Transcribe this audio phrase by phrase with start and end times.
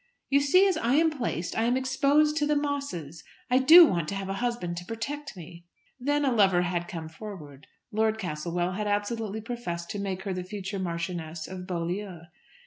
[0.29, 3.23] "You see, as I am placed I am exposed to the Mosses.
[3.51, 5.67] I do want to have a husband to protect me."
[5.99, 7.67] Then a lover had come forward.
[7.91, 12.21] Lord Castlewell had absolutely professed to make her the future Marchioness of Beaulieu.